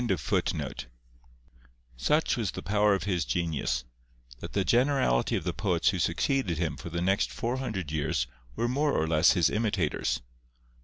[0.03, 0.85] {25b}
[1.95, 3.83] Such was the power of his genius,
[4.39, 8.25] that the generality of the poets who succeeded him for the next four hundred years
[8.55, 10.21] were more or less his imitators.